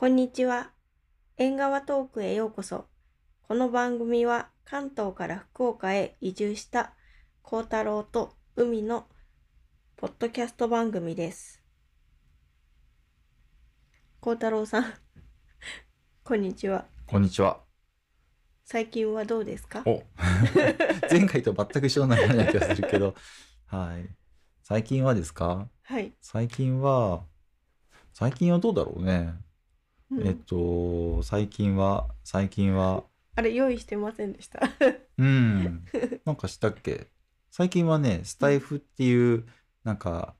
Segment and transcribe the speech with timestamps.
[0.00, 0.70] こんにちは。
[1.36, 2.86] 縁側トークへようこそ。
[3.42, 6.94] この番組は関東から福岡へ移住した
[7.42, 9.04] 幸太郎と海の
[9.98, 11.62] ポッドキャスト番組です。
[14.20, 14.84] 幸太郎さん、
[16.24, 16.86] こんにちは。
[17.06, 17.60] こんにちは。
[18.64, 19.82] 最近はどうですか？
[19.84, 20.02] お
[21.12, 23.14] 前回と全く一緒にならない気がするけど。
[23.66, 24.08] はい。
[24.62, 25.68] 最近はですか？
[25.82, 26.14] はい。
[26.22, 27.26] 最近は、
[28.14, 29.34] 最近はどうだろうね。
[30.10, 30.26] うん。
[30.26, 33.04] えっと、最近は、最近は、
[33.36, 34.60] あれ、用意してませんでした。
[35.18, 35.84] うん。
[36.24, 37.06] なんかしたっけ？
[37.50, 39.46] 最近はね、スタイフっていう、
[39.84, 40.34] なんか、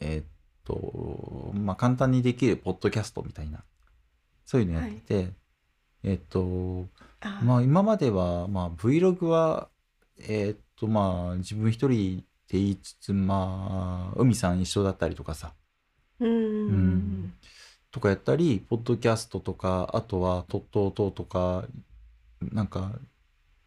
[0.00, 0.30] えっ
[0.64, 3.64] と、まあ、簡単にできるポッドキャストみたいな、
[4.44, 5.32] そういうのやってて、
[6.02, 6.86] えっと、
[7.20, 9.70] あまあ今までは、まあ Vlog は、
[10.18, 15.54] えーっとまあ自分一人って言いつつ、まあ海さん一緒だったりとかさ、
[16.20, 17.32] うん
[17.94, 21.64] とかやったり、ポッドキャストとか、あとはトットートーとか、
[22.42, 22.90] なんか、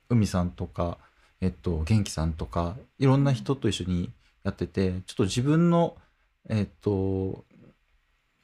[0.10, 0.98] 海さんとか、
[1.40, 4.12] えっと、元気さんとか、いろんな人と一緒に
[4.44, 5.96] やってて、ちょっと自分の、
[6.50, 7.46] えっと、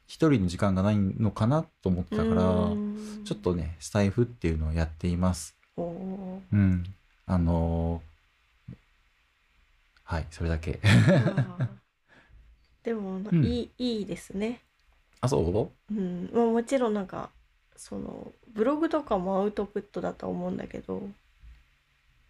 [0.07, 5.57] 一人の時間がないのかなと思ってたから、うんちょっとね、スタイフっていうのをやっています。
[5.77, 6.83] うん。
[7.25, 8.75] あのー
[10.05, 10.79] はい、それだけ。
[12.83, 14.62] でも、んいい、いいですね。
[15.23, 15.93] あ、そう？
[15.93, 16.29] うん。
[16.33, 17.29] まあもちろんなんか、
[17.77, 21.01] その、ブログとかもアウトプットだと思うんだけど、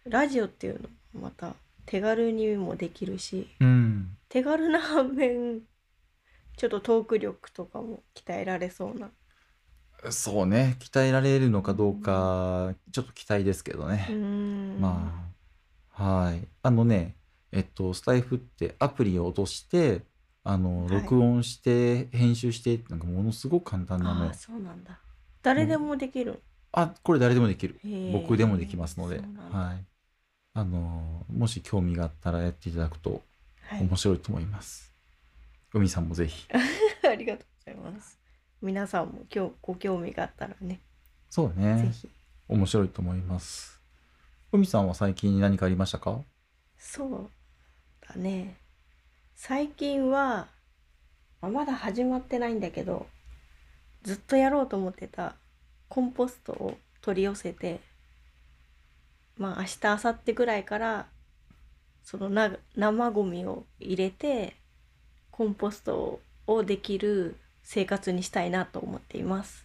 [0.04, 1.54] ラジオっていうのもまた
[1.86, 4.16] 手軽にもできるし、うん。
[4.28, 5.60] 手軽な反面、
[6.56, 9.10] ちょっとトーク力とかも鍛えられそうな。
[10.10, 14.06] そうね、鍛えられるのかどうか、ちょっと期待ですけどうね。
[14.10, 14.80] ん。
[14.80, 15.32] ま
[15.96, 16.46] あ、はい。
[16.62, 17.16] あのね、
[17.52, 20.02] えっと、スタイフってアプリを落として、
[20.44, 24.32] あの、はい録音して、編集して、なんかものすごく簡単なの。
[24.34, 24.98] そうなんだ。
[25.42, 26.42] 誰でもできる。
[26.72, 27.80] あ、これ誰でもできる。
[28.12, 29.20] 僕でもできますので。
[29.50, 29.84] はい。
[30.54, 33.22] あの、もし興味があったらやっていただくと
[33.62, 33.80] はい。
[33.80, 34.92] 面白いと思います。
[35.72, 36.46] 海さんもぜひ。
[36.52, 38.18] ありがとうございます。
[38.60, 40.80] 皆さんも今日ご興味があったらね、ぜ
[41.30, 41.90] そうね。
[41.92, 42.08] ひ。
[42.48, 43.80] 面白いと思います。
[44.52, 46.20] 海さんは最近何かありましたか？
[46.76, 47.30] そう
[48.06, 48.56] だね。
[49.36, 50.48] 最近は、
[51.40, 53.06] まあまだ始まってないんだけど、
[54.02, 55.34] ずっとやろうと思ってた
[55.88, 57.80] コンポストを取り寄せて、
[59.36, 61.06] まあ明日、明後日ぐらいから、
[62.02, 64.56] そのな生ゴミを入れて、
[65.30, 69.64] コンポストをできる生活にしたいなと思っています。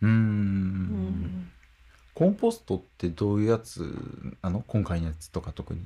[0.00, 0.08] うー。
[0.08, 1.52] うんん。
[2.14, 3.80] コンポストってどういうやつ
[4.42, 4.64] なの？
[4.66, 5.80] 今回のやつとか特に。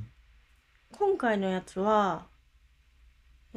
[0.93, 2.27] 今回のやつは、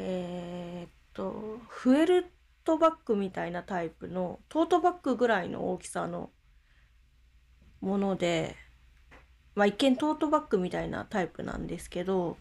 [0.01, 2.31] えーっと、フェル
[2.63, 6.31] トバッグみたいなタイプの、トートバッグぐらいの大きさの
[7.81, 8.55] もので、
[9.55, 12.37] まあ一見トートバッグみたいなタイプなんですけど、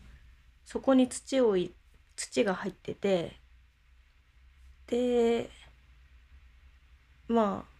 [0.64, 1.74] そこに土をい、
[2.14, 3.40] 土が入ってて、
[4.86, 5.50] で、
[7.26, 7.70] まあ、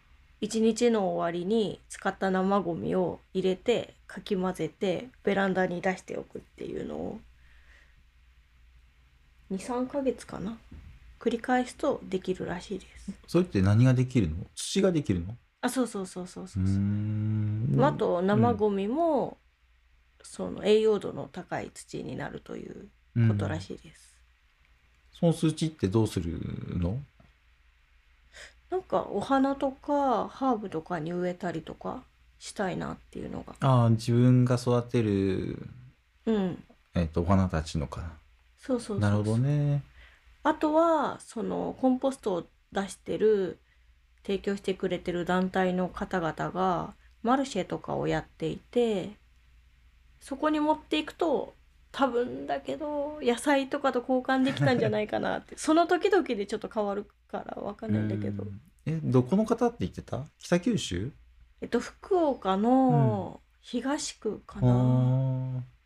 [0.41, 7.19] 一日の終わりに使った生ゴミを入れて、かき混ぜて、ベランダに出しておくっていうのを、
[9.49, 10.57] 2、3ヶ月かな
[11.19, 13.11] 繰り返すとできるらしいです。
[13.27, 14.35] それって何ができるの？
[14.55, 15.35] 土ができるの？
[15.61, 17.81] あ、そうそうそうそうそううーそう。
[17.81, 17.85] ん。
[17.85, 19.37] あと、生ゴミも、
[20.21, 22.87] その栄養度の高い土になるという
[23.27, 23.61] ことらい。
[23.61, 24.15] しいです。
[25.19, 26.39] その土ってどうする
[26.77, 26.97] の？
[28.69, 32.03] なんか、お花とか、ハーブとかに植えたりとか
[32.37, 33.55] したいなっていうのが。
[33.61, 35.67] ああ、自分が育てる、
[36.25, 36.63] うん。
[36.95, 38.18] えっ、と、お花たちのか
[38.59, 38.99] そうそうそうそう。
[38.99, 39.09] な。
[39.09, 39.83] なるほどね。
[40.43, 43.57] あとは、その、コンポストを出してる、
[44.23, 49.17] 提供してくれてる団体の方々が、マルシェとかをやっていて、
[50.21, 51.53] そこに持っていくと、
[51.91, 55.57] 多分だけど、野菜とかと交換できたんじゃないかなって。
[55.57, 58.47] その時々でちょっと変わるからわかんないんだけどう。
[58.47, 60.25] んえ、どこの方って言ってた？
[60.39, 61.11] 北九州？
[61.61, 64.73] えっと、福岡の東区かあな。
[65.65, 65.79] ー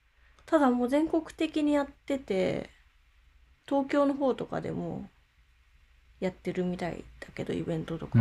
[0.46, 2.70] ただもう全国的にやってて、
[3.68, 5.08] 東京の方とかでも
[6.20, 8.20] やってるみたいだけど、イベントとか。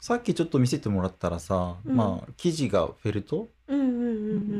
[0.00, 3.48] さっきちょっと見せてもらったらさ、うんまあ、生地がフェルト？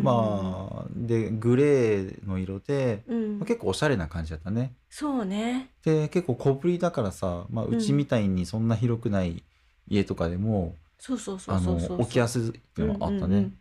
[0.02, 4.72] まあ、で、グレーの色で、うんまあ、結構おしゃれな感じだったね。
[4.88, 5.70] そうね。
[5.84, 9.42] で、結構小ぶりだからさ、まあ、うちみたいにそんな広くない
[9.88, 11.56] 家とかでも、そうそうそう
[12.00, 13.36] 置きやすいっていうのがあったね。
[13.36, 13.56] うん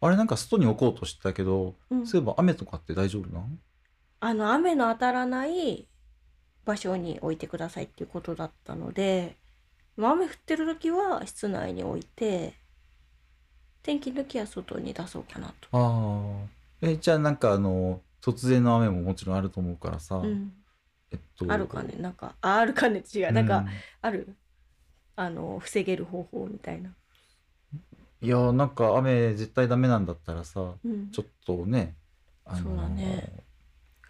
[0.00, 3.58] あれなんか外に置こうとしてたけど、そういえば雨とかって大丈夫なん？
[4.26, 5.86] あの、雨の当たらない
[6.64, 9.36] 場所に置いてくださいっていうことだったので、
[9.98, 12.54] まあ雨降ってる時は室内に置いて
[13.82, 15.68] 天気の時は外に出そうかなと。
[15.72, 16.46] あ
[16.82, 16.86] あ。
[16.86, 20.52] え、じゃあなんかあの、突然の雨ももちろんあると思うからさ、うん、
[21.10, 23.68] えっと、あるかねなんかああるかね違うなんか、うん
[24.00, 24.34] ある？
[25.16, 26.88] あの防げる方法みたいな。
[28.22, 31.94] いや、なんか雨絶対ダメなんだったらさ、うん、ちょっとね、
[32.46, 33.43] あそうだね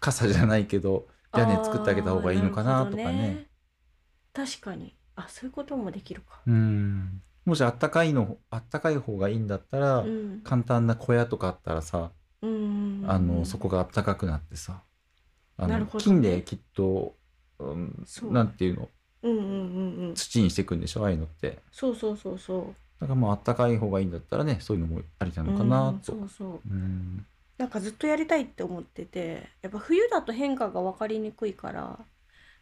[0.05, 3.47] 傘じゃないけど、屋根作ってあげた方がいいのかなとかね。
[4.33, 6.41] 確かにあそういうこともできるか。
[6.45, 7.21] うん。
[7.45, 12.11] もしあったかいの、あったかい方がいいんだったら、うん簡単な小屋とかあったらさ、
[12.41, 14.83] うんあの、そこがあったかくなってさ、
[15.57, 17.15] あの、ね金できっと、
[17.57, 18.89] うんなんていうの、
[19.23, 21.59] うんうんうんうん土にしていくんでしょ、ああいうのって。
[21.71, 22.75] そうそうそうそう。
[22.99, 26.05] だからもうあったかい方がいいんだったらね、そういうのもありなのかなうんと。
[26.05, 27.25] そうそううん。
[27.57, 31.99] なんかずっとやりたいって思っててやっぱ冬だと変化が分かりにくいから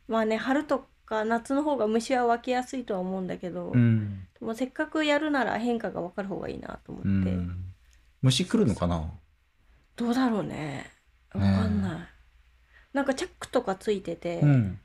[0.07, 4.25] まあね春とか夏の方が虫は湧きやすいとは思うんだけど、うん。
[4.39, 7.65] でもせっかくやるなら変化が分かる方がいいなと思って、うん。
[8.21, 9.11] 虫来るのかな？
[9.97, 10.89] どうだろうね。
[11.31, 11.91] 分かんない、
[12.93, 14.79] なんかチャックとかついてて、うん。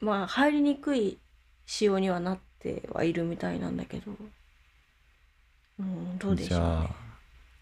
[0.00, 1.18] まあ入りにくい
[1.64, 4.12] 仕様にはなってはいるみたいなんだけど。
[5.78, 6.90] うんどうでしょうね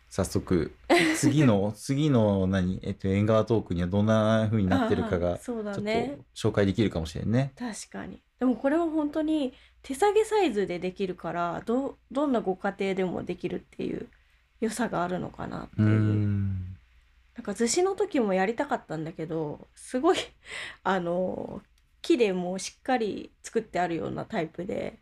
[0.08, 0.74] 早速、
[1.16, 7.52] 次の、 次の何、えっと、縁側トークにはどんな風になってるかあが、ちょっとね紹介できるかもしれんね。
[7.56, 9.52] 確かにでもこれは本当に
[9.82, 14.08] 手提げサイズでできるからどどんなご家庭でもできるっていう
[14.60, 16.76] 良さがあるのかなってういう、ん。
[17.36, 20.16] なんか逗子の時もやりたかったんだけどすごい
[20.82, 21.62] あの
[22.02, 24.98] 木でもうしっかり作ってあるようなタイプで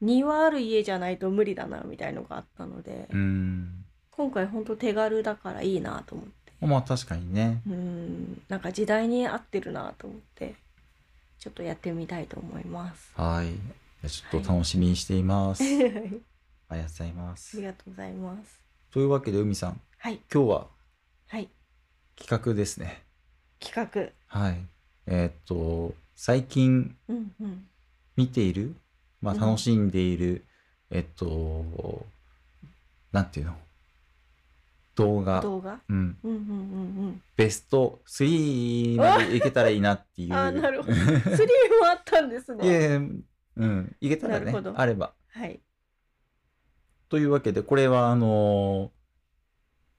[0.00, 3.79] 庭ある家じゃないと無理だなみたいのがあったので、うん。
[4.20, 7.62] 今回本当手軽だからいいなと思ってまあ確かにね。
[7.66, 10.56] うんなんか時代に合ってるなと思って
[11.38, 13.12] ちょっとやってみたいと思います。
[13.14, 14.06] はい。
[14.06, 15.64] ちょっと楽しみにしています。
[15.64, 15.66] あ
[16.68, 17.62] ありがとうございまりす。
[17.62, 18.60] がとうございます。
[18.90, 20.66] というわけで、海さん、はい今日は
[21.28, 21.48] はい
[22.16, 23.02] 企画ですね。
[23.58, 23.90] 企
[24.26, 24.58] はい。
[25.06, 27.66] えーっと、最近画うんうん
[28.16, 28.74] 見ている、
[29.22, 30.44] まあうん楽しんでいる、
[30.90, 32.04] えっと、
[33.12, 33.56] なんていうの？
[35.00, 35.40] 動画。
[35.40, 35.80] 動画？
[35.88, 36.18] うん。
[36.22, 36.42] うんうんう
[37.08, 40.28] んベスト3までいけたらいいなっていう。
[40.28, 40.34] うん。
[40.34, 40.94] あーなるほど。
[40.94, 42.66] スリーもあったんですいね。
[42.68, 43.00] やいや
[43.56, 43.96] うん。
[44.00, 45.12] いけたらねなるほ、どあれば。
[45.28, 45.60] はい
[47.08, 48.92] というわけで、これはあの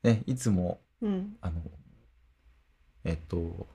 [0.01, 1.59] ね、いつも、うんあの、
[3.03, 3.67] えっと、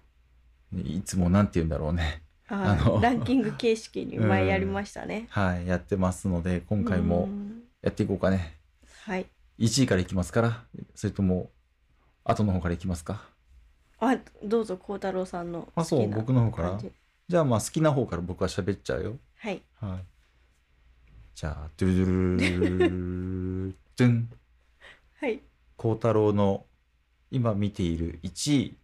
[0.75, 2.23] いつもなんて言うんだろうね。
[2.49, 5.26] ああのランキング形式に前やりましたね。
[5.31, 8.56] はい、やってますので、今回うもんやっていこうかね。
[9.02, 9.26] はい。
[9.58, 10.64] 1位からいきますから、
[10.94, 11.50] それとも、
[12.24, 13.22] 後の方からいきますか？
[13.98, 16.70] あどうぞ孝太郎さんのあそう僕の方から？
[16.70, 16.92] 感じ
[17.28, 19.16] じゃあまあ好きな方から僕は喋っちゃうよ。
[19.36, 19.62] はい。
[19.80, 20.04] はい。
[21.34, 22.78] じゃあ、ドゥルル
[23.68, 24.30] ルドゥン。
[25.20, 25.40] はい。
[25.76, 26.64] 孝太郎の
[27.30, 28.76] 今見ている1位、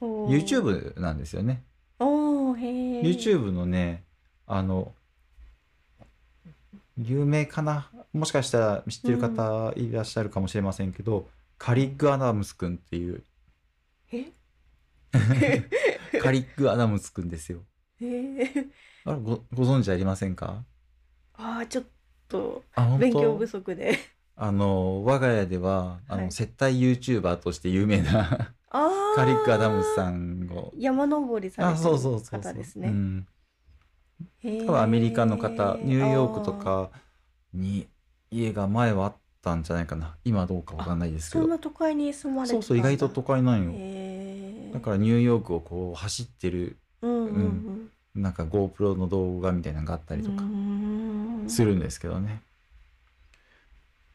[0.00, 1.64] YouTube なんですよね。
[1.98, 4.04] おーへー YouTube のね、
[4.46, 4.94] あの、
[6.98, 7.90] 有名かな？
[8.12, 11.28] もしかしたら知ってる方いらっしゃるかもしれませんけど、
[11.58, 13.22] カリック・アダムスくんっていう、
[14.12, 14.32] え？
[16.20, 17.60] カリック・アダムスくんですよ。
[18.00, 18.70] へー
[19.04, 20.64] あれごご存知ありませんか？
[21.34, 21.84] あーちょっ
[22.28, 22.64] と
[22.98, 23.98] 勉強不足で。
[24.38, 30.46] あの、我が家では、あの、はい接待 YouTuber として有名なあカリック・アダムスさん。
[30.46, 30.72] んを。
[30.76, 32.40] 山登りされあ、てそうそうそうそう。
[32.40, 32.88] る方ですね。
[32.88, 33.26] うん。
[34.42, 36.90] 多分アメリカの方、ニューヨークとか
[37.52, 37.88] に
[38.30, 40.16] 家が前はあったんじゃないかな。
[40.24, 41.44] 今はどうかわかんないですけど。
[41.44, 44.74] そんな都会に住まれてそうそう、意外と都会なんよ。
[44.74, 50.22] だからニューヨークをこう走ってる、うんうんなんか GoPro の動画みたいなのがあったうん。
[50.22, 52.40] りとかするんですけどね。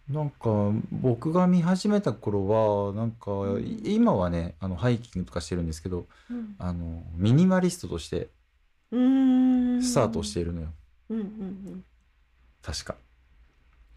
[0.09, 8.29] なんか僕が見始めた頃は、なんかうん今はね、あのハイキングとかしてるんですけど、うんあのミニマリストとして
[8.91, 10.67] スタートしているのよ。
[11.09, 11.83] うんうん
[12.61, 12.95] 確か。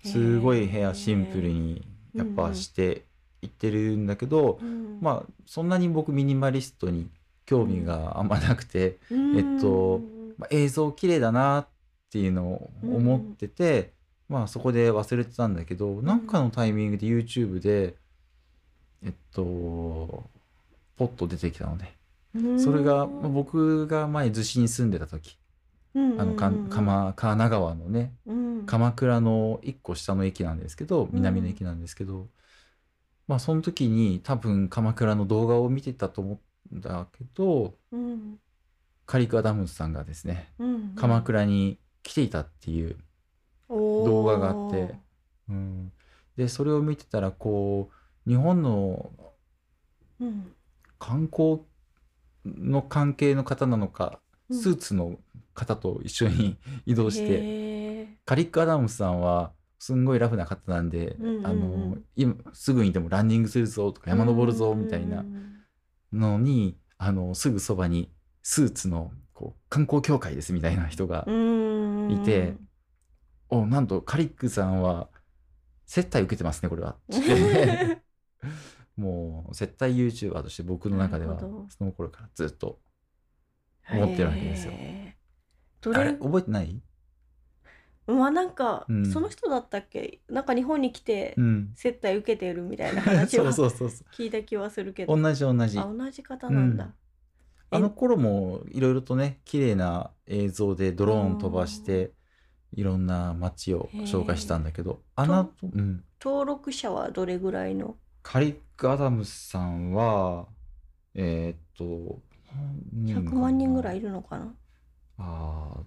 [0.04, 0.12] へー。
[0.12, 3.02] すごい部屋シンプルにやっぱして
[3.42, 4.98] いってるんだけど、うん。
[5.00, 7.08] まあそんなに僕ミニマリストに
[7.44, 10.00] 興味があんまなくて、あえっと
[10.38, 11.66] まあ、映像綺麗だなっ
[12.10, 13.92] ていうのを思ってて、
[14.28, 17.96] まあそこで忘れてたんだけど、なんかのタイミングで YouTube で
[19.04, 20.24] えっと
[20.96, 21.92] ポッと出てきたので、
[22.58, 25.38] それがまあ僕が前逗子に住んでた時、
[25.94, 28.66] あのかん鎌神奈川のねうん。
[28.66, 32.28] 鎌倉の一個下の駅なんですけど南の駅なんですけど、
[33.28, 36.40] まあその時に多分鎌倉の動画を見てたと思
[36.72, 38.38] うんだけどうん。
[39.06, 42.96] カリク・アダムスさんがですねうん鎌倉に来ていたっていう、
[43.68, 44.94] 動動画があって
[45.48, 45.92] うん、
[46.36, 47.90] でそれを見てたらこ
[48.26, 49.10] う日本の
[50.20, 50.52] うん。
[50.98, 51.60] 観光
[52.44, 54.20] の関係の方なのか
[54.50, 54.58] うん。
[54.58, 55.18] スーツの
[55.54, 61.46] 方と一緒に 移動して、カリック・アダムスさんはすんごいラフな方なんで、うんうんうん。
[61.46, 65.24] あの今すぐにでもランニングするぞとか山登るぞみたいな
[66.12, 68.10] のにあのすぐそばに
[68.42, 72.54] スーツのこう観光協会ですみたいな人が、うんいて
[73.48, 75.08] おなんとカリックさんは
[75.86, 76.96] 接待受けてますねこれは。
[77.12, 78.02] って
[78.96, 82.80] もう接待 YouTuber として僕の中ではその頃からずっと
[83.90, 84.72] 思ってるわけですよ。
[85.80, 86.80] どあれれ覚えてない？
[88.06, 89.10] まあなんか、うん。
[89.10, 90.20] その人だったっけ？
[90.28, 91.72] なんか日本に来てうん。
[91.74, 94.06] 接待受けてるみたいな話 そうはそうそうそう。
[94.14, 95.16] 聞いた気はするけど。
[95.16, 95.78] 同じ同じ。
[95.78, 96.94] あ同じ方なんだ、うん。
[97.70, 102.12] あの頃もいろいろとね綺麗な映像でドローン飛ばして
[102.72, 107.96] いろんな街を紹介したんだけどあの後、うん、登録者はどれぐらいの？
[108.25, 110.49] カリック・アダムスさんは
[111.14, 112.21] えーっと
[112.97, 114.54] 100万人ぐらいいるるのかな？
[115.19, 115.83] ああ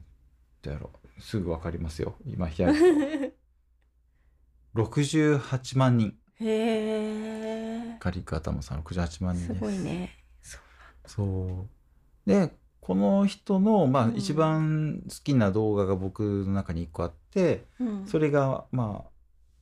[0.62, 1.22] どうやろう。
[1.22, 2.16] すぐわかりますよ。
[2.26, 3.34] 今開いて
[4.76, 6.14] 68万人。
[6.40, 6.46] へ
[7.94, 9.60] えカリック・アダムスさん68万人すです。
[9.60, 10.12] ごいね。
[10.42, 10.60] そ
[11.08, 11.68] そ
[12.26, 12.30] う。
[12.30, 14.16] でこの人の、まあうん。
[14.16, 19.06] 一番好きな動画が僕の中に1個あって、う、うん、それがま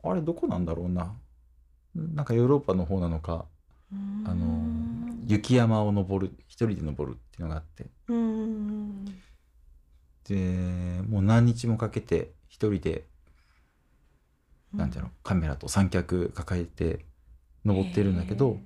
[0.03, 1.15] ああれどこなんだろうな
[1.95, 3.45] なんかヨーロッパの方なのか
[4.25, 4.61] あの
[5.25, 7.85] 雪山を登る一人で登るっていうのがあって。
[8.09, 9.05] うん
[10.27, 13.05] でもう何日もかけて一人で
[14.73, 17.05] なんていうのカメラと三脚抱えて
[17.63, 18.57] 登ってるんだけど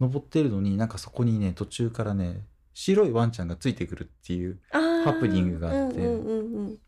[0.00, 5.98] 登ってるのになんかそこにね途中からね白いワンちゃんがついてくるっていうハハプニングがあって。
[5.98, 6.78] うんうんうん。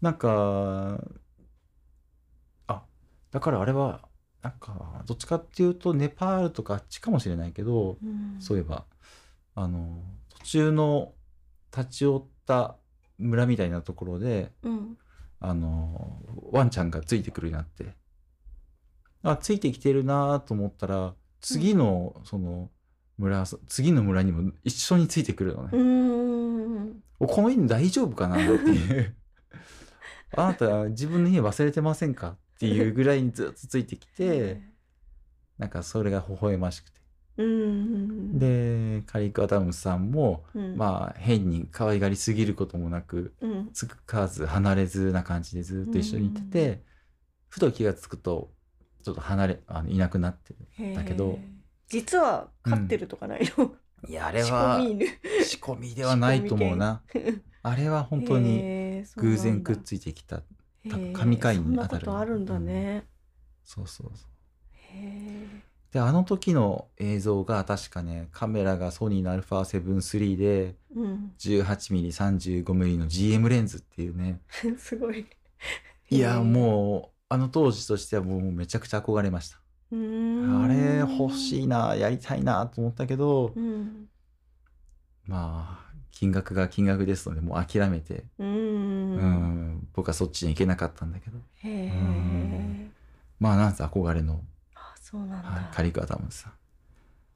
[0.00, 1.00] なんか
[2.66, 2.82] あ
[3.30, 4.07] だからあれは
[4.42, 8.36] なんかどっちかっていうとネパールとかあっちかもしれないけどうん。
[8.40, 8.84] そういえば
[9.54, 11.12] あの途中の
[11.76, 12.76] 立ち寄った
[13.18, 14.98] 村みたいなところでうん。
[15.40, 17.94] あのワンちゃんがついてくるようになって
[19.22, 22.70] あついてきてるなと思ったら次のその
[23.18, 25.70] 村、次の村にも一緒についてくるのね、
[27.18, 29.14] この犬大丈夫かなっていう。
[30.36, 32.36] あなた自分の家忘れてませんか？
[32.58, 34.60] っていうぐらいにずっとついてきて
[35.58, 36.98] なんかそれが微笑ましくて。
[37.36, 40.76] うんでカリック・アダムスさんもうん。
[40.76, 43.70] まあ変に可愛がりすぎることもなくうん。
[43.72, 46.82] つかず離れずな感じでずっと一緒にいてて、
[47.48, 48.52] ふと気がつくと
[49.04, 51.38] ちょっと離れあのいなくなってるだけど。
[51.86, 53.72] 実は飼ってるとかないの、
[54.08, 55.06] いやあれ仕は込み犬。
[55.44, 57.02] 仕込みではないと思うな。
[57.62, 60.42] あれは本当に偶然くっついてきた
[60.86, 63.06] 神回にそんな当たることあるんだね、
[63.64, 64.28] そうそうそう。
[64.72, 65.46] へ
[65.92, 74.40] であの時の映像が確かねカメラがソニーの α7-3 でーうん、18mm35mm の GM レンズっていうね。
[74.78, 75.26] すごい。
[76.10, 79.60] いやもうあの当時としてはもうめちゃくちゃ憧れました。
[79.90, 84.08] あれ欲しいなやりたいなと思ったけどうん。
[85.24, 85.87] まあ
[86.18, 89.16] 金額が金額ですのでもう諦めて、うん。
[89.18, 91.38] ん、僕はそっちに行けなかったんだけど。
[91.62, 91.88] へえ。
[91.90, 92.92] うん。
[93.38, 94.32] まあなんせ憧れの、
[95.12, 96.52] はい、カリク・アダムスさん、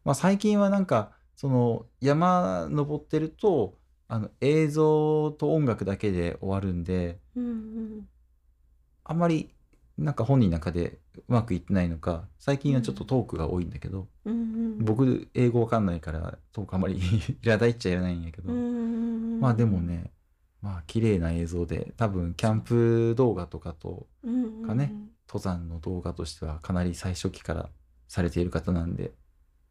[0.05, 3.75] まあ、最近はなんかその山登ってると
[4.09, 8.09] あの映像と音楽だけで終わるんでうんうん。
[9.05, 9.55] あんまり
[9.97, 20.13] なんか本人の中でうまくいってないのか最近はちょっとトークが多いんだけど、うんうん僕英語わかんないからトークあんまり いらないっちゃいらないんやけど、うんまあでもね
[20.61, 24.07] まあ綺麗な映像で多分キャンプ動画とかと
[24.67, 24.93] かね
[25.29, 27.71] 登山の動画としてはかなり最初期から
[28.09, 29.13] されている方なんで。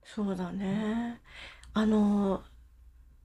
[0.03, 1.21] そうだね。
[1.73, 2.43] あの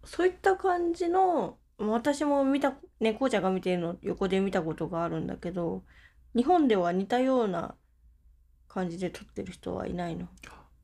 [0.05, 5.85] そういった感じの私も見たねこうちゃんが見てるの横で見たことがあるんだけど
[6.35, 7.75] 日本では似たような
[8.77, 10.29] 感じで撮ってる人はいないの？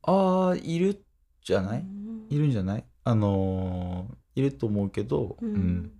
[0.03, 1.05] ああいる
[1.43, 2.27] じゃない、うん。
[2.29, 2.85] いるんじゃない？
[3.03, 5.59] あのーいると思うけど、ううん。
[5.59, 5.91] ん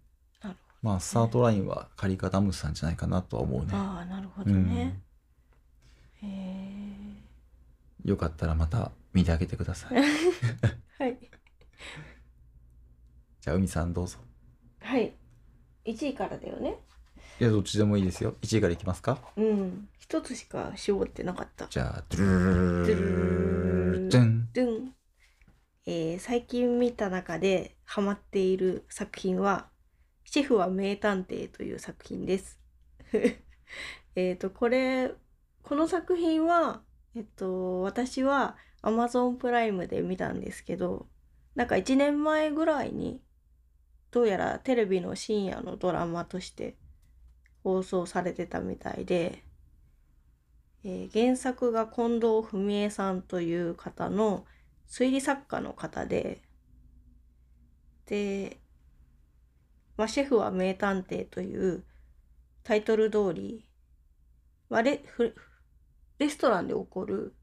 [0.42, 3.72] なるまあスタートラインはカリカダムスさんじゃないかなとは思うね。
[3.72, 4.54] ああなるほうどね。
[4.54, 5.04] ん、
[6.22, 7.24] へえ
[8.04, 9.96] よかったらまた見てあげてください。
[11.00, 11.20] はい。
[13.42, 14.18] じゃあ海さんどうぞ。
[14.82, 15.14] はい。
[15.86, 16.78] 1位からだよね
[17.44, 18.36] いやどっちでもいいですよ。
[18.42, 19.20] 1位からいきますか？
[19.36, 24.96] うん一つしか絞ってなかったじゃあドゥルルルルルン、
[25.86, 29.68] えー最近見た中でハマっている作品は
[30.24, 32.60] シェフは名探偵という作品です。
[34.16, 35.12] えっと、これ、
[35.64, 36.82] この作品は、
[37.16, 41.08] えっと、私は Amazon プライムで見たんですけど、
[41.56, 43.22] なんか1年前ぐらいに、
[44.12, 46.76] どうやらテレビの深夜のドラマとして
[47.64, 49.44] 放送されてたみたいで、
[50.84, 54.46] えー原作が近藤文江さんという方の
[54.88, 56.44] 推理作家の方で、
[58.06, 58.60] で、
[59.98, 61.84] まあ、シェフは名探偵という
[62.64, 63.66] タイトル通り、
[64.70, 65.36] まあ、レフ
[66.20, 67.36] レストランで起こる、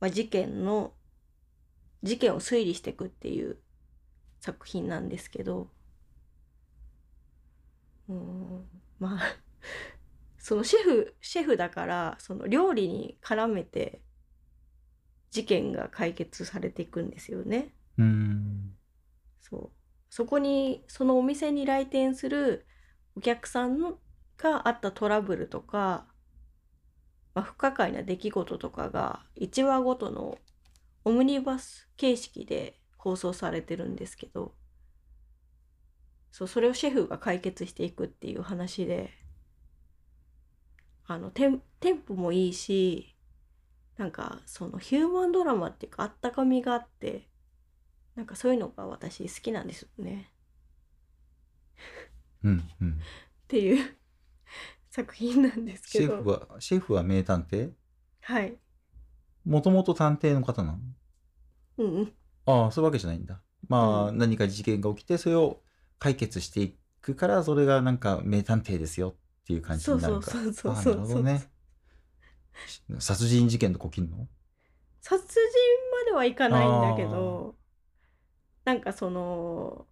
[0.00, 0.92] まあ、事件の
[2.02, 3.58] 事件を推理していくっていう
[4.40, 5.70] 作品なんですけど
[8.08, 8.71] うん。
[9.02, 9.36] まあ
[10.38, 14.00] そのシェフシェフだからその料理に絡めて
[15.30, 17.74] 事件が解決されていくんですよね。
[17.98, 18.76] うん
[19.40, 19.70] そう
[20.08, 22.64] そこにそのお店に来店する
[23.16, 23.98] お客さんの
[24.38, 26.06] があったトラブルとか、
[27.34, 30.38] まあ、不可解な出来事とかが1話ごとの
[31.04, 34.54] オムニバス形式で放送されてるんですけど
[36.32, 39.10] そうそれをシェフが解決していくっていう話で
[41.06, 43.14] あのテンテンポもいいし
[43.98, 47.28] なんかそのヒューマンドラマっていうかあったかみがあって
[48.16, 50.30] なんかそういうのが私好きなんですよね。
[52.42, 52.94] うんうんっ
[53.46, 53.96] ていう
[54.90, 56.16] 作品なんですけど。
[56.16, 57.72] シェフはシェフは名探偵？
[58.22, 58.56] はい。
[59.44, 60.78] もともと探偵の方なの？
[61.78, 62.12] うんうん。
[62.46, 65.62] ああそういうわけじゃないんだまあ、うん何か事件が起きてそれを
[66.02, 69.14] 解決していくからそれがなんか名探偵ですよっ
[69.46, 70.32] ていう感じになるか。
[70.32, 71.22] そうそうそうそうそう。
[71.22, 71.48] ね。
[72.98, 74.26] 殺人事件とか起きんの？
[75.00, 75.30] 殺人
[76.04, 77.54] まではいかないんだけど、
[78.64, 79.86] なんかその、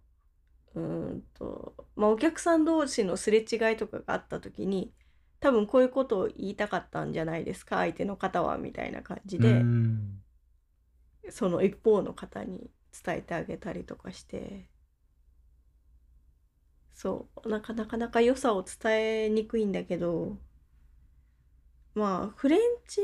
[0.75, 4.93] うーんと、まあお客さん同士のすれ違いとかがあった時に、
[5.39, 10.21] 多分こういうことを言いたかったんじゃないですか、相手の方は、みたいな感じうで、ん。
[11.31, 12.69] その一方の方に
[13.03, 14.69] 伝えてあげたりとかして、
[17.01, 20.37] そう、なかなかなか良さを伝えにくいんだけど、
[21.95, 23.01] まあ、フレンチ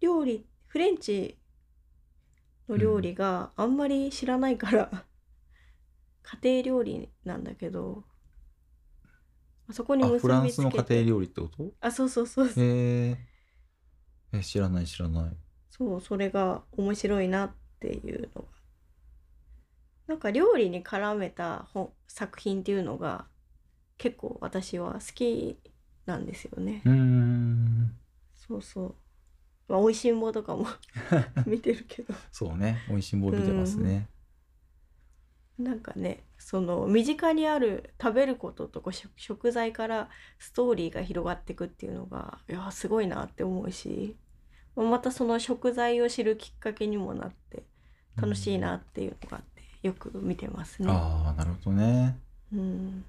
[0.00, 1.36] 料理、フレンチ
[2.68, 5.04] の料理があんまり知らないから、
[6.22, 8.04] 家庭料理なんだけど、
[9.72, 11.72] そこにあ結フランスびつけて、の家庭料理ってこと？
[11.80, 13.18] あ、そうそうそうそえ
[14.32, 15.36] え知らない知らない。
[15.70, 18.48] そう、それが面白いなっていうのが。
[20.06, 23.26] なんか料理に絡めた本作品っていうのが
[24.00, 25.58] 結構私は好き
[26.06, 26.82] なんですよね。
[26.84, 27.90] うーん
[28.34, 28.94] そうそう。
[29.68, 30.66] まあ、美味しんぼとかも
[31.46, 32.14] 見てるけど。
[32.32, 34.08] そうね美味しんぼ見てますね、
[35.58, 40.08] なんかね、その身近にある食べることとか食食材から
[40.38, 44.16] ストーリーが広がっていくっていうのが、いや、すごいなって思うし、
[44.76, 47.64] またその食材を知るきっかけにもなって
[48.20, 50.88] 楽しいなっていうのがあって、よく見てますね。
[50.88, 52.20] ああなるほどね
[52.52, 53.04] うん。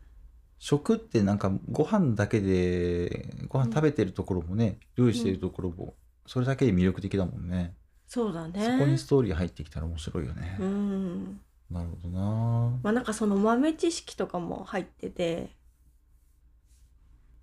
[0.61, 5.95] 食ってなんかご飯だけでご飯食べてるところもね、料理してるところも
[6.27, 7.75] それだけで魅力的だもんね、
[8.07, 8.61] そうだね。
[8.61, 11.41] そこにストーリー入ってきたら面白いよね、うん。
[11.69, 12.79] なるほどな。
[12.83, 15.49] まあなんかその豆知識とかも入ってて、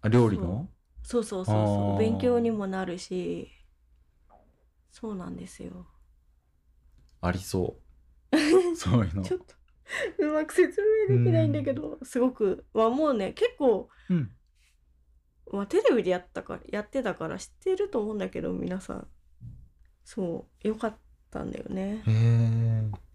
[0.00, 0.68] あ料理の？
[1.02, 3.50] そうそうそうそう、勉強にもなるし、
[4.90, 5.87] そうなんですよ。
[7.20, 7.76] ありそ
[8.33, 8.37] う。
[8.76, 9.22] そういうの。
[9.22, 9.54] ちょっと
[10.18, 14.31] うまく説明できないんだけど、すごく、まあもうね、結構、うん
[15.51, 19.09] まあテレビでやったから、やってたから知ってると思うんだけど、皆さん。
[20.05, 20.96] そう、よかっ
[21.31, 22.03] たんだよね。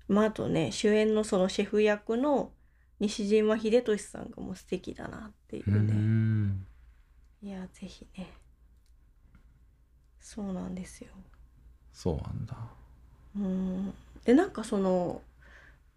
[0.08, 2.52] まああとね、主演のそのシェフ役の
[3.00, 5.94] 西島秀俊さんがもう素敵だなっていうね。
[5.94, 6.66] ん
[7.42, 8.32] いや、ぜひね。
[10.20, 11.12] そうなんですよ。
[11.92, 12.56] そうなんだ
[13.36, 13.94] うん。
[14.24, 15.22] で、なんかその、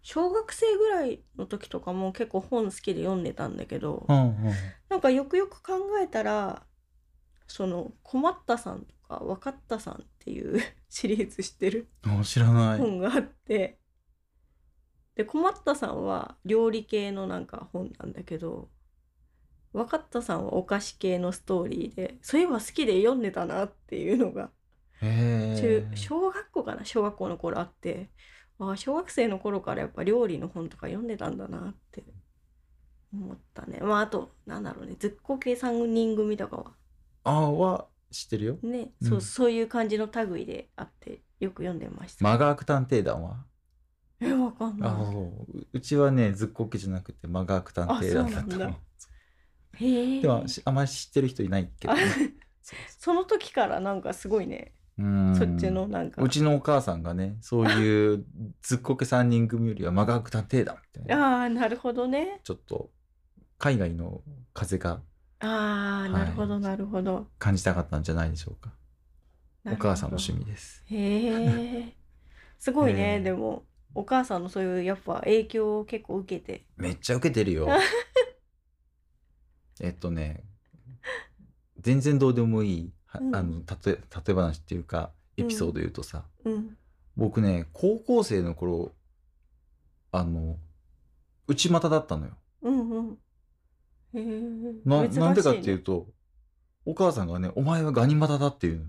[0.07, 4.35] 小学生ぐらいの時とかも結構本好きで読んでたんだけど、うんうん。
[4.87, 6.65] なんかよくよく考えたら、
[7.45, 12.79] その、困ったさんとか、分かったさんっていう シリーズ知ってるあ知らない。
[12.79, 13.81] 本があって、
[15.15, 18.69] で、困ったさんは料理系のなんか本なんだけど、
[19.73, 24.51] 分かったさんはお菓子系のストーリーで、そういえば好きで読んでたなっていうのが、
[25.01, 25.05] へ
[25.53, 28.09] 中え小学校かな小学校の頃あって
[28.59, 32.03] ああ小学生の頃からやっぱ料理の本とか読んでたんだなって
[33.13, 33.79] 思ったね。
[33.81, 34.95] まああとなんだろうね。
[34.99, 36.71] ずっこけ3人組とかは
[37.23, 38.57] ああは知ってるよ。
[38.61, 39.09] ね、うん。
[39.09, 43.45] そうそういう感じの類であってよく読んでました、マガーク探偵団は？
[44.19, 48.75] えわかんあなそうううちはねずっこけじゃなくてマガーク探偵団だったの。
[49.75, 52.01] へえでもしあまり知ってる人いないけどね。
[52.99, 56.21] その時からなんかすごいねうそっちのなんか。
[56.21, 58.25] うちのお母さんがねそういう
[58.61, 61.41] ずっこけ3人組よりはマガーク探偵団みたいな。
[61.41, 62.41] ああなるほどね。
[62.43, 62.89] ちょっと
[63.59, 64.21] 海外の
[64.53, 65.01] 風が
[65.39, 66.63] ああなるほどはい。
[66.63, 68.71] なるほど、感じたかったんじゃないでしょうか。
[69.65, 70.83] お母さんの趣味です。
[70.87, 71.95] へえ
[72.57, 76.65] すごいね、でもお母さんのそういうやっぱ影響を結構受けて。
[76.75, 77.67] めっちゃ受けてるよ。
[79.79, 80.43] えっとね
[81.79, 82.91] 全然どうでもいい、
[83.33, 86.77] あのたとえ例え話っていうかエピソード言うとさ、うん。
[87.15, 88.91] 僕ね高校生の頃
[90.11, 90.57] あの
[91.47, 92.31] 内股だったのよ。
[92.63, 94.81] うんうん。
[94.85, 96.07] ななんでかっていうと
[96.85, 98.85] お母さんがね「お前はガニ股だ」っていうの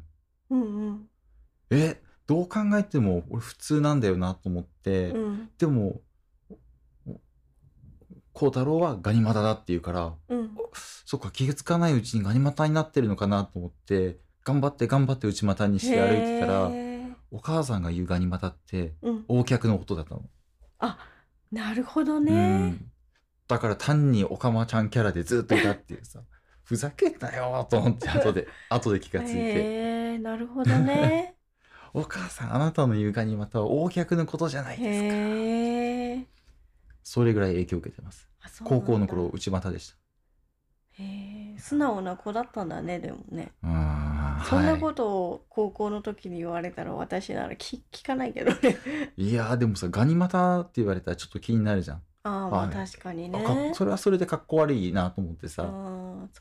[0.51, 1.09] うんうん。
[1.71, 5.51] えどう考えても俺普通なんだよなと思って、うん。
[5.59, 6.01] でも
[8.39, 10.51] 孝太郎はガニ股だって言うからうん。
[11.05, 16.71] そっか気がつかないうちにガニ股になってるのかなと思って頑張って頑張って内股にして歩いてたら
[17.33, 18.95] お母さんが言うガニ股って
[19.29, 20.23] う脚のことだったの。
[20.79, 20.99] あ
[21.51, 22.93] なるほどうねん。
[23.49, 26.21] だから単におかまちゃんキャラでずっといたっていうさ
[26.63, 29.39] ふざけんなよと思って 後で後で気がついて。
[29.39, 31.35] へえなるほどね
[31.93, 35.15] 「お母さんあなたの言うガニ股は横脚のことじゃないですか」
[37.09, 38.29] それぐらい影響を受けてます。
[38.65, 39.95] 高校の頃内股でした。
[41.03, 43.53] へえ素直な子だったんだねでもね。
[44.45, 48.77] そんなこはとを高校の時に言われたら私なら聞聞かないけどね。
[49.17, 55.67] い、 いやーでもさガニ股って言われたらちょっと気になるじゃん、ああまあはい確かにあねかそれはそれでかっこ悪いなと思ってさち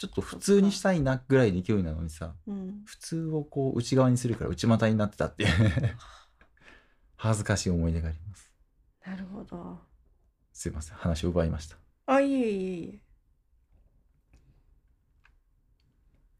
[0.06, 2.82] ょっと普通にしたいなぐらいの勢いなのにさうん。
[2.84, 5.49] 普通をこう内側にするから内股になってたっていう。
[7.15, 8.51] 恥ずかしい思い出があります。
[9.06, 9.87] なるほど
[10.57, 10.97] すいません。
[10.97, 11.77] 話を奪いました。
[12.07, 12.99] あいえいえいえ。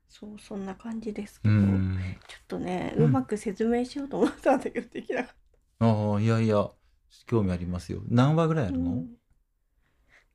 [0.10, 2.22] そうそんな感じですけうど、ん。
[2.28, 5.36] ちょっとね、ううんまく説明しようと思ったんだけどできなかっ
[5.80, 6.70] ああいやいや
[7.26, 8.02] 興味ありますよ。
[8.10, 9.18] 何話ぐらいあた、るの、うん。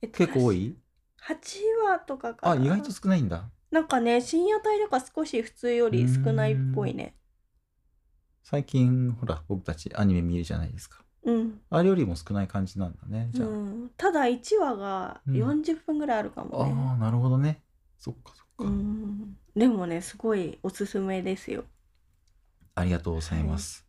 [0.02, 0.76] えっと結構多い
[1.16, 2.52] ？8話とかかな。
[2.52, 3.50] あ意外と少ないんだ。
[3.72, 7.16] なんかね深夜帯だから少し普通より少ないっぽいね。
[8.44, 15.34] 最近ほら僕たちアニメ見るじゃないですかうん、あれよりも少ない感じなんだねじゃあ、うん、ただ1話がうん。
[15.34, 17.62] 40分ぐらいあるかもね、ああなるほどね。
[17.98, 21.64] そっかそっか、うん、でもねすごいおすすめですよ。
[22.74, 23.86] ありがとうございます、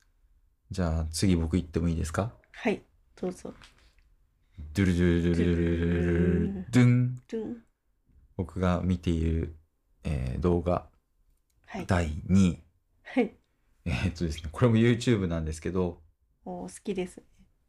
[0.69, 2.31] じゃあ次僕行ってもいいですか？
[2.51, 2.83] はい。
[3.19, 3.53] どうぞ。
[4.75, 7.57] ドゥルドゥルドゥルドゥルドゥルドゥンドゥン
[8.37, 9.55] 僕が見ている、
[10.03, 10.87] えー動画
[11.65, 12.63] はい第2位
[13.03, 13.33] はい
[13.85, 16.02] えーっとですねこれも YouTube なんですけど
[16.45, 17.23] お好きですね。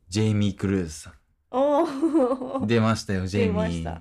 [0.09, 1.15] ジェイミー・クルーズさ
[1.51, 2.63] おん。
[2.63, 4.01] お出ましたよジェイミー。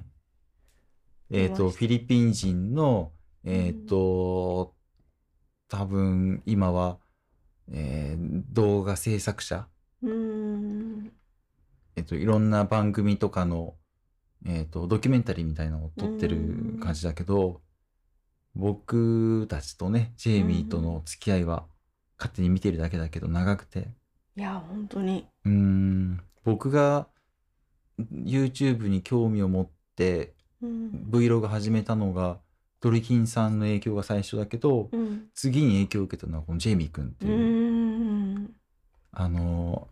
[1.30, 1.58] えーっ出ました。
[1.58, 3.12] とフィリピン人の
[3.46, 4.74] えーっと、
[5.68, 7.00] 多分今は、
[7.72, 9.68] えー動画制作者。
[10.02, 11.12] うーん。
[11.96, 13.76] えっと、いろんな番組とかの、
[14.46, 17.62] えっと、ドキュメンタリーみたいなのを撮ってる感じだけど、
[18.56, 21.66] 僕たちとね、ジェイミーとの付き合いは、
[22.18, 23.90] 勝手に見てるだけだけど長くて、
[24.36, 25.28] いや本当に。
[25.46, 27.08] うーん、僕が
[28.00, 31.08] YouTube に興味を持ってうん。
[31.12, 32.40] Vlog 始めたのが、
[32.82, 35.28] ドリキンさんの影響が最初だけど、うん。
[35.36, 38.56] 次に影響を受けたのはこのジェイミー君ってういう、ん。
[39.12, 39.88] あの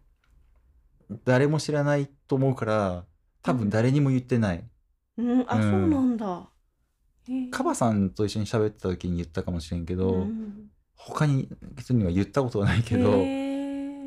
[1.26, 3.06] 誰も知らないと思うから、
[3.44, 4.64] 多分誰にも言ってない。
[5.18, 5.46] うん。
[5.48, 5.62] あ、うん。
[5.72, 6.48] そうなんだ。
[7.52, 10.70] カバさんと一緒に喋ってた時に言ったかもしれんけど、うん。
[10.96, 13.51] 他に人には言ったことはないけど、へえ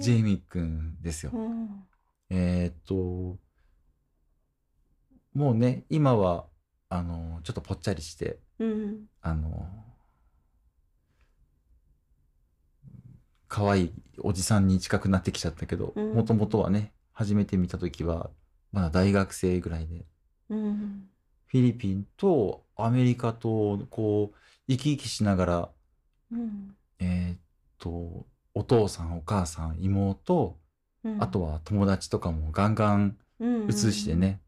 [0.01, 1.33] ジェイミー君ですよ。
[1.35, 1.87] うん。
[2.31, 3.39] えーっと、
[5.35, 6.47] もうね、今は、
[6.89, 9.07] あの、ちょっとぽっちゃりして、うん。
[9.21, 9.69] あの、
[13.49, 16.15] 可愛いおじさんに近くなってきちゃったけど、うん。
[16.15, 18.31] もともとはね、初めて見た時は、
[18.73, 20.05] まだ大学生ぐらいで、
[20.51, 21.09] うん。
[21.47, 24.37] フィリピンとアメリカと、こう、
[24.69, 25.71] 生き生きしながら、
[26.33, 26.77] うん。
[26.99, 27.39] えーっ
[27.79, 30.59] と、お父さん、お母さん、妹、
[31.03, 31.23] うん。
[31.23, 34.41] あとは友達とかもガンガンうん映してね、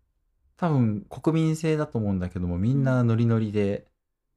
[0.57, 3.89] 多分国民性だと思うんだけども、みんなノリノリで、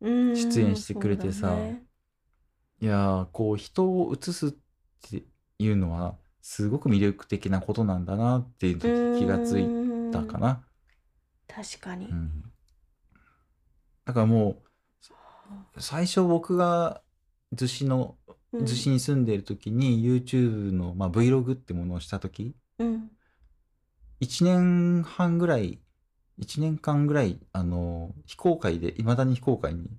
[0.01, 0.35] うん。
[0.35, 1.55] 出演してくれてさ。
[1.55, 1.83] ね。
[2.81, 4.51] いやー、こう人を映すっ
[5.09, 5.23] て
[5.59, 9.67] いうのは、すごく魅力的なことなんだなっていうのに気がつい
[10.11, 10.63] たかな。
[11.47, 12.07] 確かに。
[12.07, 12.43] うん。
[14.05, 14.61] だからも
[15.75, 17.01] う、最初僕が
[17.53, 23.11] 逗子の、うん逗子に住んでいる時に YouTube の、まあ、Vlog ってものをした時、うん。
[24.21, 25.79] 1年半ぐらい
[26.41, 29.89] 1年間ぐらいあの非公開でいまだに非公開に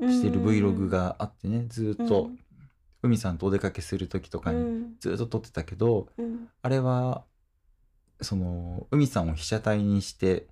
[0.00, 2.30] してる Vlog があってねずっと
[3.02, 4.96] 海さんとお出かけする時とかにうん。
[5.00, 6.48] ずっと撮ってたけど、うん。
[6.62, 7.24] あれは
[8.20, 10.46] その海さんを被写体にして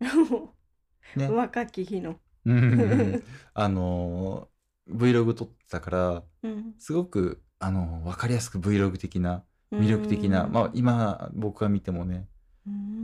[1.16, 1.28] ね。
[1.28, 3.22] 若き日の、うん。
[3.54, 4.48] あの
[4.90, 6.74] Vlog 撮ってたからうん。
[6.78, 12.26] すごくあの分かりやすく Vlog 的な魅力的な、まあ今僕が見てもね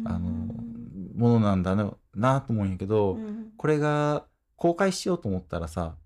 [0.05, 0.29] あの
[1.15, 3.53] ものなんだななと思うんやけど、うん。
[3.57, 5.97] これが公開しようと思ったらさ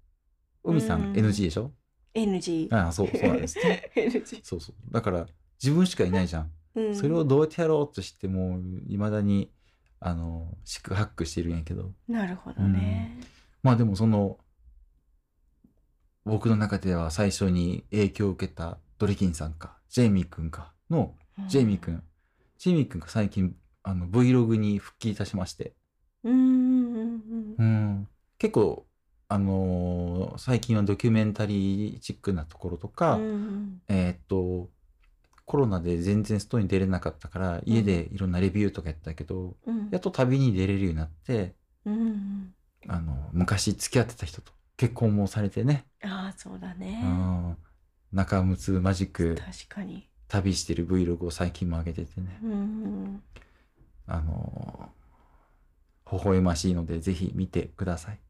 [0.65, 1.13] 海さんうん。
[1.13, 1.73] NG でしょ、
[2.15, 3.59] NG ああそうそうなんです。
[3.67, 4.93] ね NG そうそう。
[4.93, 5.27] だから
[5.63, 6.51] 自分しかいないじゃん。
[6.95, 9.51] それをどうやってやろうとしてもいまだに
[10.01, 11.93] あの四苦八苦してるんやけど。
[12.07, 13.19] なるほどね、
[13.63, 14.39] まあでもその
[16.29, 21.49] 僕の中では最初に影響を受けたドレキンさんかジェイミー君かのうん。
[21.49, 22.03] ジェイミー君、
[22.59, 25.73] ジェイミー君が最近あの Vlog に復帰いたしまして、
[26.25, 28.87] うん結構
[29.29, 34.69] あのー最近はドキュメンタリーチックなところとか、うんえーっと
[35.45, 39.89] コロナで全然外に出れなかったから家でいろんなレビューとかやったけど、うん。
[39.91, 41.55] やっと旅に出れるようになって
[41.87, 42.53] うん。
[42.87, 47.03] あの昔付き合ってた人と結婚もされてね、ああそうだね。
[47.05, 47.57] うん、
[48.13, 50.09] 仲睦まじく確かに。
[50.29, 53.23] 旅してる Vlog を最近も上げててね、うん
[54.07, 54.89] あの
[56.11, 58.21] 微笑ましいのでぜひ見てください。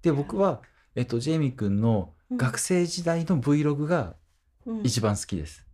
[0.00, 0.62] で僕は、
[0.94, 4.14] えっと、ジェイミー君の学生時代の Vlog が
[4.66, 4.82] うん。
[4.84, 5.66] 一番好きです。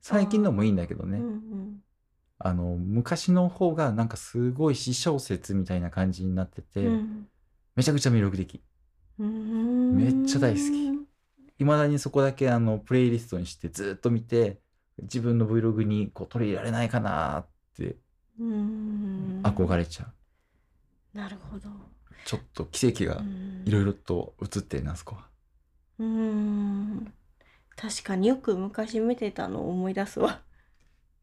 [0.00, 1.82] 最近のもいいんだけどね、うんうん。
[2.38, 7.26] あの昔の方がなんかすごい詩小説みたいな感じになってて、うん。
[7.74, 8.62] めちゃくちゃ魅力的。
[9.18, 10.94] うんめっちゃ大好き。
[11.58, 14.60] いまだにそこだけあのプレイリストにしてずっと見て
[14.98, 17.46] 自分の Vlog にこう取り入れられないかなっ
[17.76, 17.96] て
[18.40, 19.40] うん。
[19.44, 20.06] 憧れちゃ
[21.14, 21.18] う。
[21.18, 21.68] なるほど。
[22.24, 23.22] ちょっと奇跡が
[23.64, 25.28] いろいろと映ってるなあそこは。
[25.98, 27.12] うん。
[27.76, 30.42] 確かによく昔見てたのを思い出すわ。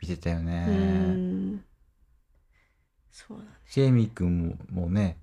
[0.01, 0.65] 見てたようね。
[0.67, 1.65] ん。
[3.11, 5.21] そうだねジェイミー君もね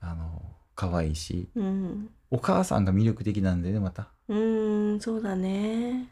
[0.00, 4.12] あの可愛いしうんお母さんが魅力的なんでねまた。
[4.28, 6.08] うーん、そうだね。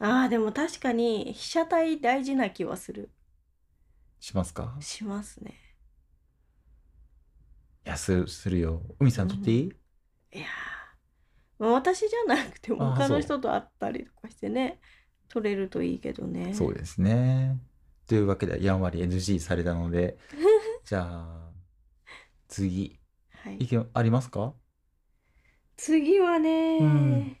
[0.00, 3.10] ああ、でも確かに被写体大事な気はする。
[4.20, 4.76] しますか？
[4.80, 5.54] しますね。
[7.84, 8.82] いやすするよ。
[9.00, 9.72] 海さん撮っていい、
[10.32, 10.46] いやー
[11.58, 14.80] まあ私じゃなくても他の人と会ったりとかしてね、
[15.28, 16.54] 撮れるといいけどね。
[16.54, 17.58] そうですね。
[18.06, 20.18] というわけでやんわり NG されたので
[20.84, 21.52] じゃあ
[22.48, 22.98] 次
[23.42, 24.54] はい意見ありますか？
[25.76, 27.36] 次はね、うん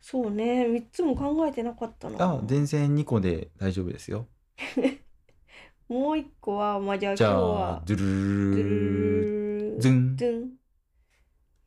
[0.00, 2.16] そうね、3つも考えてなかったな。
[2.24, 4.28] あ全然2個で大丈夫ですよ。
[5.88, 8.62] もう1個は、まあ、じゃあじゃあ今日は、ドゥルルル
[9.70, 10.50] ルルズンドゥン。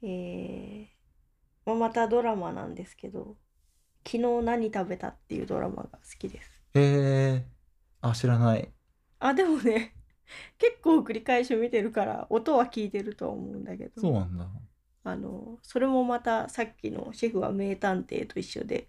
[0.01, 0.93] えー
[1.65, 3.37] まあ、またドラマなんですけど、
[4.05, 6.63] 昨日何食べたっていうドラマが好きです。
[6.73, 8.69] えー、あ知らない。
[9.19, 9.95] あ、でもね、
[10.57, 14.47] 結構繰り返し見てるから、音は聞いてるとは思うんだけど、そうなんだ。
[15.03, 18.87] あの、それもまたさっきのシェフは名探偵と一緒で、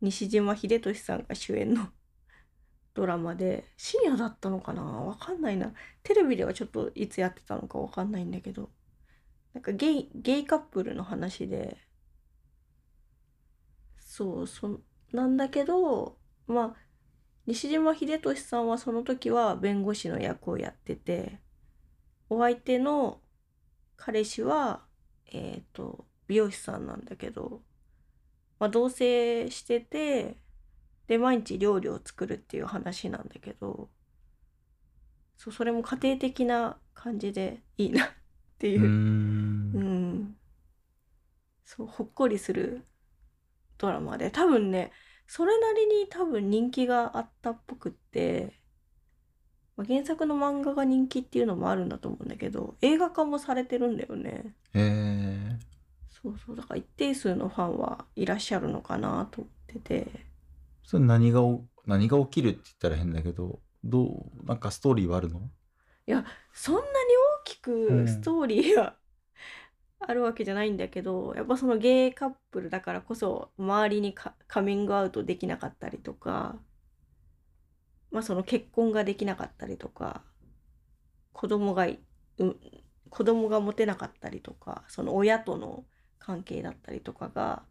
[0.00, 1.88] 西島秀俊さんが主演の
[2.94, 4.82] ドラマで、深夜だったのかな？
[4.82, 5.74] わかんないな。
[6.02, 8.70] テレビではちょっといつやってたのかわかんないんだけど、
[9.54, 11.78] なんかゲイ、ゲイカップルの話で、
[14.00, 14.80] そう、そ、
[15.12, 16.89] なんだけど、まあ、
[17.46, 21.40] 西島秀俊さんはその時は弁護士の役をやってて、
[22.30, 23.20] お相手の
[23.96, 24.86] 彼氏は、
[25.26, 27.62] えっと、美容師さんなんだけど、
[28.58, 30.36] まあ、同棲してて、
[31.08, 33.90] で、毎日料理を作るっていう話なんだけど、
[35.36, 38.08] そう、それも家庭的な感じでいいなっ
[38.58, 38.82] ていう。
[39.74, 40.36] う、ん、
[41.64, 42.84] そう、ほっこりする
[43.78, 44.92] ドラマで、多分ね、
[45.32, 48.52] それなりに多分人気があったっぽくって、
[49.76, 54.56] まあ、原作の漫画が人気っていうのもあるんだと思うんだけど、映画化もされてるんだよね。
[54.74, 55.56] えー、
[56.10, 60.08] そうそう、だから一定数のファンはいらっしゃるのかなと思ってて、
[60.82, 65.48] それ何がお何が起きるって言ったら変だけどどうなんかストーリーはあるの？
[66.52, 66.86] そんなに
[67.44, 68.04] 大きうん。
[68.04, 68.96] くストーリーが
[70.00, 76.58] あるわけじゃないんだけど、やっぱそのゲイカップルだからこそ周りにカミングアウトできなかったりとか、
[78.10, 80.22] まあその結婚ができなかったりとか、
[81.32, 82.00] 子供がい、
[82.38, 82.54] う
[83.10, 85.84] 子供が持てなかったりとか、その親との
[86.18, 87.64] 関係だったりとかが、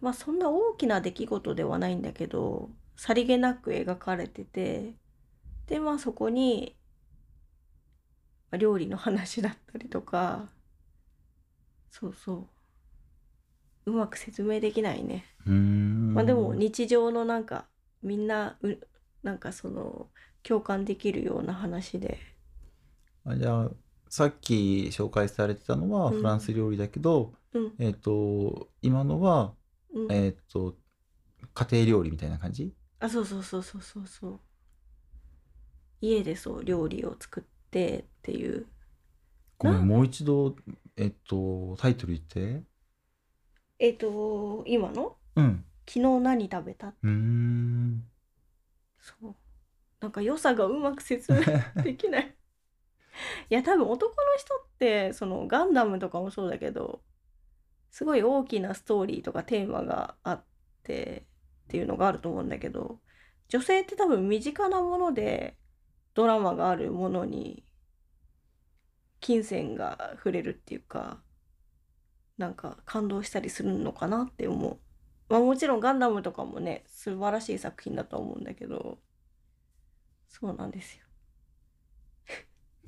[0.00, 4.94] まあそんな大きな出来事ではないんだけど、さりげなく描かれてて、
[5.66, 6.76] でまあそこに
[8.58, 10.48] 料理の話だったりとか
[12.00, 12.48] そうそ
[13.86, 13.90] う。
[13.90, 15.24] うまく説明できないね。
[15.46, 17.66] まあでも日常のなんか
[18.02, 18.78] みんなう
[19.22, 20.08] なんかその
[20.42, 22.18] 共感できるような話で。
[23.24, 23.70] あじゃあ
[24.08, 26.18] さっき紹介されてたのはうん。
[26.18, 27.74] フランス料理だけど、うん。
[27.78, 29.54] えっ、と今のは
[29.94, 30.76] うん、えっ、と
[31.54, 32.74] 家庭料理みたいな感じ？
[32.98, 34.40] あそうそうそうそうそうそう。
[36.00, 38.66] 家でそう料理を作ってっていう。
[39.58, 40.56] ごめんもう一度
[40.96, 42.62] えっ、とタイトル言って。
[43.78, 45.16] えっ、と今の？
[45.36, 45.64] うん。
[45.86, 48.04] 昨日何食べたうーん。
[49.00, 49.34] そう。
[50.00, 51.40] なんか良さがうまく説明
[51.82, 52.36] できない。
[53.50, 57.00] いや多分男の人ってそのガンダムとかもそうだけど
[57.90, 60.44] すごい大きなストーリーとかテーマがあっ
[60.82, 61.26] て
[61.64, 62.98] っていうのがあると思うんだけど
[63.48, 65.56] 女性って多分身近なもので
[66.14, 67.64] ドラマがあるものに
[69.24, 71.16] 金銭が触れるっていうか
[72.36, 74.78] なんか感動したりするのかなって思う。
[75.30, 78.98] まあもちろんガンダムとかもね素晴らしい作品だと思うんだけど
[80.28, 81.06] そうなんですよ。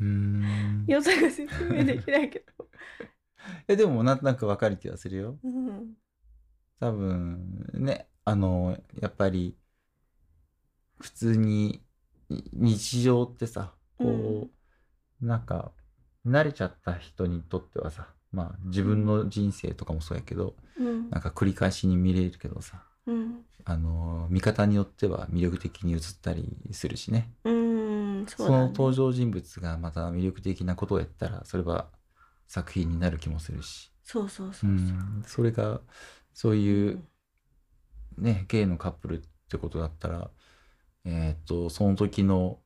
[0.00, 2.68] うーん良さが説明できないけど。
[3.66, 5.96] えでもなんとなくわかる気がするようん、
[6.80, 9.56] 多分ねあのやっぱり
[11.00, 11.82] 普通に
[12.28, 14.50] い日常ってさこ
[15.22, 15.72] う、なんか
[16.26, 21.10] 慣れちゃった人にとってはさまあ自分の人生とかもそうやけどうん。
[21.10, 23.44] なんか繰り返しに見れるけどさうん。
[23.64, 27.32] あの見方によっては魅力的に映ったりするしね。
[27.44, 27.50] う
[28.22, 28.26] ん。
[28.26, 28.66] そそうの。
[28.68, 31.90] 登場人物がまた魅力的なことをやったらそれは
[32.48, 34.96] 作品になる気もするし、そうそうそううそう。
[35.20, 35.80] ん、それが
[36.34, 37.04] そういう
[38.18, 40.30] ねゲイのカップルってことだったら
[41.04, 42.60] えーっとその時の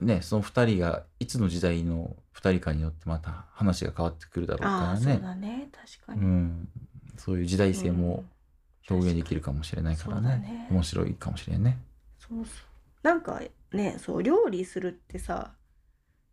[0.00, 5.68] ねその2人がいつの時代の2人かによってまた話が変わってくるだろうああそうからねだね。
[5.72, 6.22] 確かうに。
[6.24, 6.68] ん、
[7.16, 8.30] そういう時代性もうん。
[8.90, 10.66] 表現できるかもしれないからね,、そうだね。
[10.70, 11.78] 面白いかもしれんね。
[12.18, 12.66] そうそう。
[13.02, 13.40] なんか
[13.72, 15.54] ねそう料理するってさ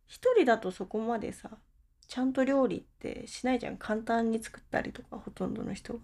[0.07, 1.59] 一人だとそこまでさ
[2.07, 3.77] ちゃんと料理ってしないじゃん。
[3.77, 5.99] 簡単に作ったりとかほとんどの人が。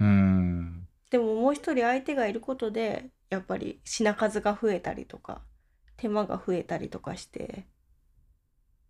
[0.00, 0.86] うん。
[1.10, 5.42] でももう一人相手がいることでやっぱり品数が増えたりとか
[6.00, 7.66] 手間が増えたりとかして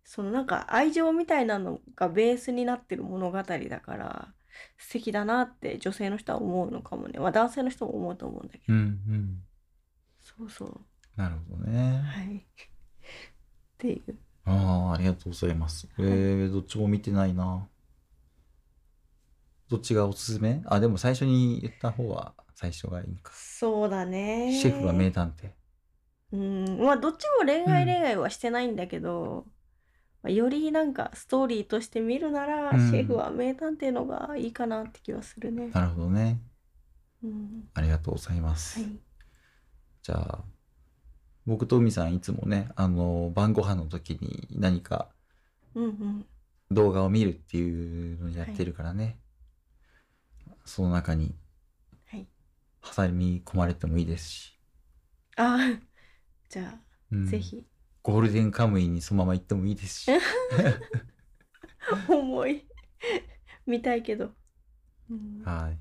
[0.03, 4.33] そのなんか愛情みたいなのがベースになってる物語だから
[4.77, 9.43] 素敵だなって女性の人は思うのかもね、まあ、男性の人も思うと思うんだけど、うんうん
[10.19, 10.81] そうそう
[11.15, 12.01] なるほどね。
[12.05, 12.43] はいっ
[13.77, 15.87] ていうああ、ありがとうございます。
[15.97, 17.67] えー、どっちも見てないな。
[19.69, 20.61] どっちがおすすめ？
[20.65, 23.31] あ、でも最初に言った方は最初がいいんか。
[23.33, 25.49] そうだねシェフは名探偵。
[26.31, 29.45] うんまあどっちも恋愛うん恋愛はしてないんだけど、
[30.23, 35.71] まあよりなんかストーリーとして見るなら、うんシェフは名探偵のがいいかなって気はするね。
[35.73, 36.39] なるほどね。
[37.23, 38.79] うん、ありがとうございます。
[38.79, 39.01] はい。
[40.03, 40.43] じゃあ、
[41.45, 45.09] 僕と海さんいつもね、あの、晩ご飯の時に何か
[45.75, 46.25] うんうん。
[46.71, 49.19] 動画を見るっていうのをやってるからね。
[50.65, 51.35] その中に
[52.05, 52.27] はい。
[52.83, 54.59] 挟み込まれてもいいですし。
[55.35, 55.43] あ
[55.77, 55.81] あ、
[56.51, 56.81] じゃあ、
[57.13, 57.65] うんぜひ。
[58.03, 60.11] ゴールデンカムイにそのまま行ってもいいですし。
[62.09, 62.67] 重い。
[63.65, 64.33] 見たいけど。
[65.09, 65.77] うん、はい。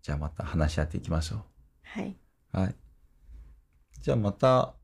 [0.00, 1.44] じゃあまた話し合っていきましょ
[1.82, 2.16] はい。
[2.54, 2.56] う。
[2.56, 2.76] はい。
[4.00, 4.76] じゃあまた、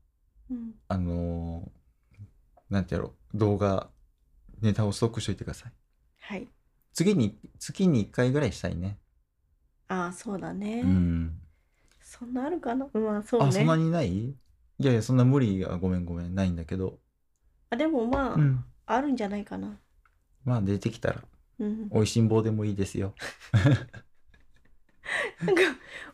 [0.49, 1.75] うん、あのー
[2.69, 3.89] なんてやろう、動画、
[4.59, 5.73] ネタをストックしといてください。
[6.19, 6.47] はい。
[6.93, 8.97] 次に、月に1回ぐらいしたいね。
[9.87, 10.81] ああ、そうだね。
[10.81, 11.44] うん。
[12.17, 12.87] そんなあるかな？
[12.93, 13.77] まあ、そうあ、そんなね。
[13.77, 14.29] にない？
[14.29, 14.35] い
[14.79, 16.99] やいや、そんな無理はごめんごめん、ないんだけど。
[17.69, 18.65] あでもまあ、うん。
[18.87, 19.79] あるんじゃないかな。
[20.45, 21.23] まあ出てきたら、
[21.59, 21.91] うん。
[21.91, 23.15] 美味しん坊でもいいですよ。
[25.45, 25.61] なんか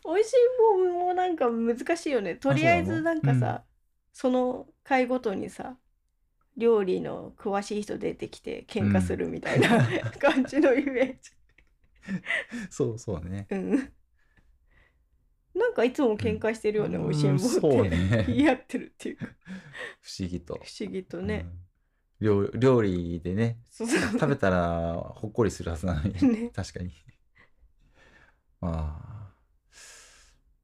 [0.05, 2.35] 美味しい棒もなんか難しいよね。
[2.35, 3.65] とりあえずなんかそうなさ、
[4.13, 5.77] その回ごとにさ
[6.57, 9.69] 料理の詳しい人出てきて喧嘩するみたいな
[10.19, 11.31] 感じのイメージ。
[12.69, 13.47] そうそうね。
[13.49, 13.93] うん。
[15.53, 19.25] なんかいつも喧嘩してるよね、うん美味しい棒そうって、ね言い合ってるっていうか
[20.01, 20.55] 不思議と。
[20.55, 21.45] 不思議とね。
[21.45, 21.71] うん
[22.21, 26.91] 料料理でね、食べたらほっこりするはずなのに、 ね確かに。
[28.61, 29.33] まあ、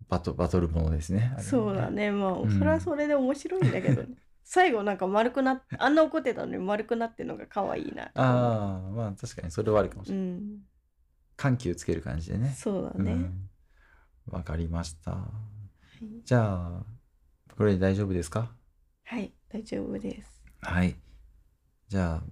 [0.07, 1.23] バトバトルものですね。
[1.25, 1.89] あれはそうだ。
[1.89, 4.09] ねまあ、うんそれはそれで面白いんだけどね。
[4.45, 8.11] 最後なんか丸くなっあんな怒ってたのに丸くなってるのが可愛いな。
[8.13, 10.27] ああ、まあ確かにそれはあるかもしうれない。
[10.27, 10.59] ん。
[11.35, 12.53] 緩急つける感じでね。
[12.55, 13.31] そうだね。
[14.29, 15.11] うんわかりました。
[15.11, 15.29] は
[16.25, 16.85] じゃあ、
[17.57, 18.51] これで大丈夫ですか？
[19.03, 20.43] はい、大丈夫です。
[20.61, 20.95] はい。
[21.87, 22.23] じゃあ、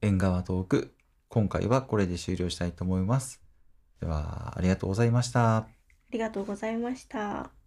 [0.00, 0.94] 縁側トーク、
[1.28, 3.42] 今回はこれで終了したいと思います。
[4.00, 5.56] では、ありがとうございました。
[5.58, 5.68] あ
[6.10, 7.61] りがとうございました。